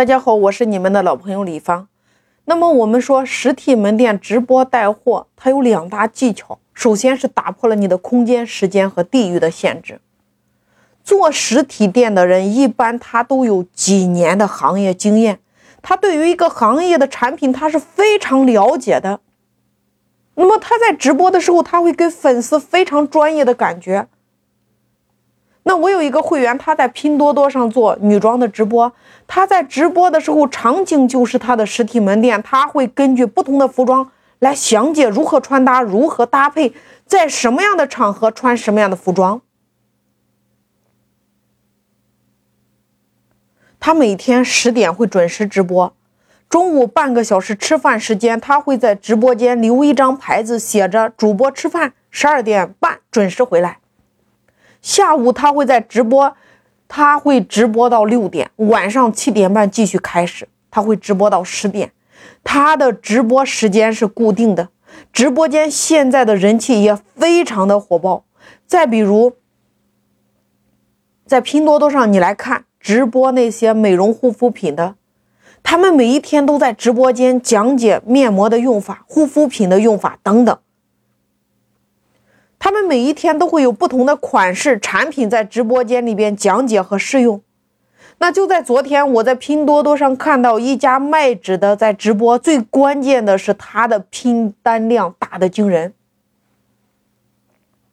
[0.00, 1.86] 大家好，我是你们的老朋友李芳。
[2.46, 6.58] 那么我们说实体门店直播带货，它有两大技巧。
[6.72, 10.00] 首先是打破了你的空间、时间和地域的限制。
[11.04, 15.38] 做实体店的人一般他都有几年的行业经验，
[15.82, 19.20] 他对于一个行业的产品他是非常了解的。
[20.36, 24.08] 那么他在直播的时候，他会给粉丝非常专业的感觉。
[25.62, 28.92] 那我有一个会员，他在拼多多上做女装的直播。
[29.26, 36.72] 他在直播的时候，场景就是他的实体门店，他会根据不同的服装来详解如何穿搭、如何搭配，
[37.06, 39.42] 在什么样的场合穿什么样的服装。
[43.78, 45.94] 他每天十点会准时直播，
[46.48, 53.78] 中午半个小时吃饭时间，他会在直播间留一张牌子，写着“主播吃饭，十二点半准时回来”。
[54.82, 56.34] 下午他会在直播，
[56.88, 61.92] 他会直播到六点，晚上七点半继续开始，他会直播到十点，
[62.42, 64.68] 他的直播时间是固定的。
[65.12, 68.24] 直播间现在的人气也非常的火爆。
[68.66, 69.34] 再比如，
[71.26, 74.96] 在拼多多上，你来看直播那些美容护肤品的，
[75.62, 80.58] 他们每一天都在直播间讲解面膜的用法、护肤品的用法等等。
[82.60, 87.40] 他们每一天都会有不同的款式产品在直播间里边讲解和试用。
[88.18, 95.94] 那就在昨天，我在拼多多上看到一家卖纸的在直播，最关键的是它的拼单量大的惊人。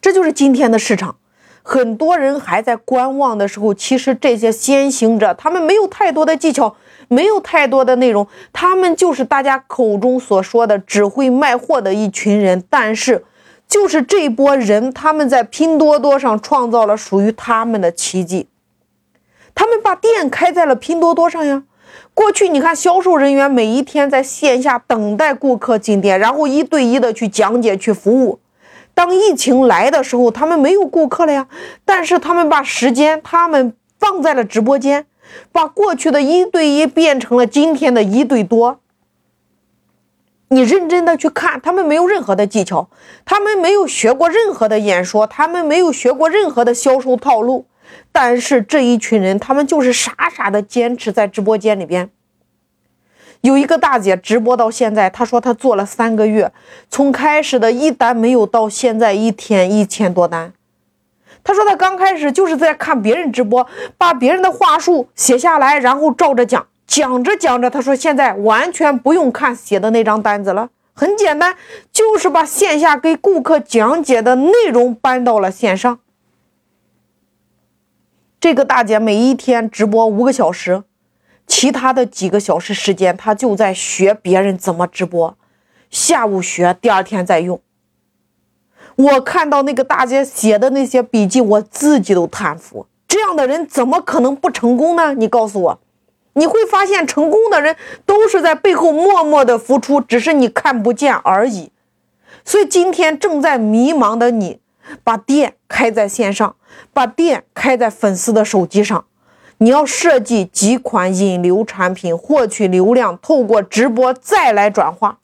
[0.00, 1.14] 这就是今天的市场，
[1.62, 6.74] 很多人还在观望的时候，其实这些先行者他们没有太多的技巧，
[7.06, 13.24] 没有太多的内容，他们就是大家口中所说的只会卖货的一群人，但是。
[13.68, 18.48] 就是这波人，他们在拼多多上创造了属于他们的奇迹。
[19.54, 21.64] 他们把店开在了拼多多上呀。
[22.14, 28.40] 过去你看，销售人员每一天在线下等待顾客进店，然后一对一的去讲解、去服务。
[28.94, 31.46] 当疫情来的时候，他们没有顾客了呀。
[31.84, 35.06] 但是他们把时间，他们放在了直播间，
[35.52, 38.80] 把过去的一对一变成了今天的一对多。
[40.50, 42.88] 你认真的去看，他们没有任何的技巧，
[43.24, 47.66] 他们没有学过任何的演说，他们没有学过任何的销售套路，
[48.12, 52.10] 但是这一群人，他们就是傻傻的坚持在直播间里边。
[53.42, 56.50] 有一个大姐直播到现在，她说她做了三个月，
[56.90, 60.54] 从开始的一单没有到现在一天一千多单。
[61.44, 66.66] 她说她刚开始就是在看别人直播，把别人的话术写下来，然后照着讲。
[66.88, 71.54] 讲着讲着，他说：“现在完全不用看写的那张单子了，很简单，
[71.92, 76.00] 就是把线下给顾客讲解的内容搬到了线上。”
[78.40, 80.82] 这个大姐每一天直播五个小时，
[81.46, 85.36] 其他的几个小时时间，她就在学别人怎么直播，
[85.90, 87.60] 下午学，第二天再用。
[88.96, 92.86] 我看到那个大姐写的那些笔记，我自己都叹服。
[93.06, 95.12] 这样的人怎么可能不成功呢？
[95.12, 95.80] 你告诉我。
[96.38, 97.74] 你会发现，成功的人
[98.06, 101.72] 都是在背后默默的付出，只是你看不见而已。
[102.44, 104.60] 所以今天正在迷茫的你，
[105.02, 106.54] 把店开在线上，
[106.92, 109.04] 把店开在粉丝的手机上，
[109.58, 115.18] 你要设计几款引流产品，获取流量，透过直播再来转化。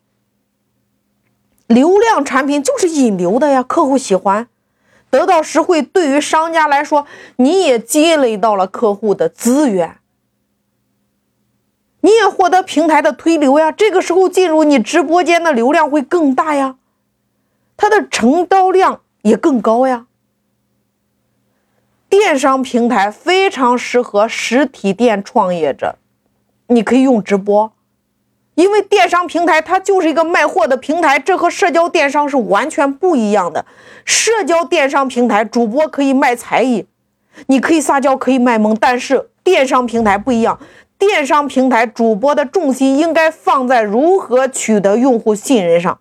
[1.68, 4.48] 流量产品就是引流的呀，客户喜欢，
[5.10, 9.96] 得到实惠，对于商家来说，你也积累到了客户的资源。
[12.04, 16.76] 你也获得平台的推流呀，这个时候进入你直播间的流量会更大呀，
[17.78, 20.04] 它的成交量也更高呀。
[22.10, 25.96] 电商平台非常适合实体店创业者，
[26.66, 27.72] 你可以用直播，
[28.54, 33.64] 因为电商平台它就是一个卖货的平台，这和社交电商是完全不一样的。
[34.04, 36.86] 社交电商平台主播可以卖才艺，
[37.46, 40.60] 你可以撒娇，可以卖萌，但是电商平台不一样。
[41.06, 45.98] 电商平台主播的重心应该放在如何取得用户信任上。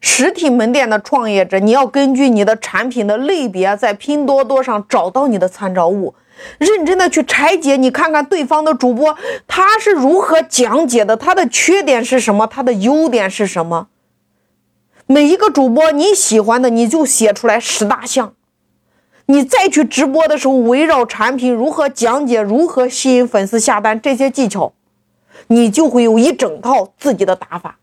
[0.00, 6.14] 实体门店的创业者，你要根据你的产品的类别，在拼多多上找到你的参照物，
[6.58, 7.76] 认真的去拆解。
[7.76, 9.16] 你看看对方的主播
[9.48, 13.88] 他是如何讲解的，他的缺点是什么，他的优点是什么。
[15.06, 18.35] 每一个主播你喜欢的，你就写出来十大项。
[19.26, 24.72] 你再去直播的时候，围绕产品如何讲解，如何吸引粉丝下单这些技巧，
[25.48, 27.78] 你就会有一整套自己的打法。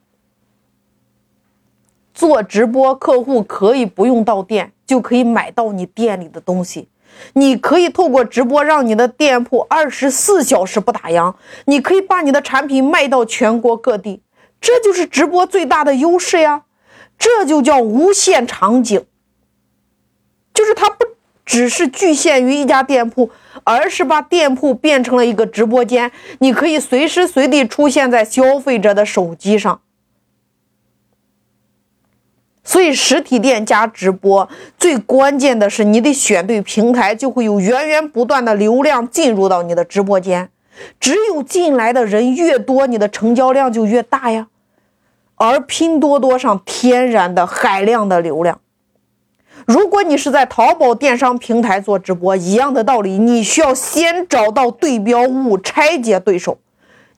[2.14, 6.88] 做直播，客户可以不用到店就可以买到你店里的东西，
[7.34, 11.34] 你可以透过直播让你的店铺二十四小时不打烊，
[11.66, 14.22] 你可以把你的产品卖到全国各地，
[14.62, 16.64] 这就是直播最大的优势呀！
[17.18, 19.06] 这就叫无限场景，
[21.54, 23.30] 只是局限于一家店铺，
[23.64, 29.80] 而是把店铺变成了一个直播间，你可以随时随地出现在消费者的手机上。
[32.64, 40.50] 所以，实体店加直播最关键的是，你得选对平台，就会有源源不断的流量进入到你的直播间。
[41.00, 44.48] 只有进来的人越多，你的成交量就越大呀。
[45.36, 48.60] 而拼多多上天然的海量的流量，
[49.66, 56.58] 如果你是在淘宝电商平台做直播，一样的道理，你需要先找到对标物，拆解对手。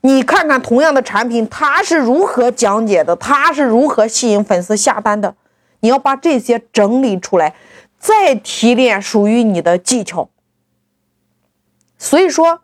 [0.02, 5.34] 你看看同样的产品，他是如何讲解的，他是如何吸引粉丝下单的。
[5.80, 7.54] 你要把这些整理出来，
[7.98, 10.28] 再提炼属于你的技巧。
[11.98, 12.60] 所以说，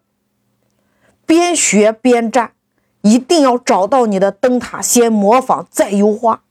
[1.26, 2.52] 边学边战，
[3.00, 6.42] 一定要找到你的灯塔，先模仿，再优化。